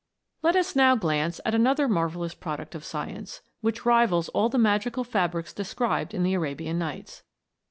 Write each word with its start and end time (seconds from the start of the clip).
Let 0.41 0.55
us 0.55 0.75
now 0.75 0.95
glance 0.95 1.39
at 1.45 1.53
another 1.53 1.87
marvellous 1.87 2.33
product 2.33 2.73
of 2.73 2.83
science, 2.83 3.43
which 3.59 3.85
rivals 3.85 4.29
all 4.29 4.49
the 4.49 4.57
magical 4.57 5.03
fabrics 5.03 5.53
described 5.53 6.15
in 6.15 6.23
the 6.23 6.33
Arabian 6.33 6.79
Nights. 6.79 7.21